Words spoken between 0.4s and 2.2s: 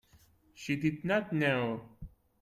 She did not know.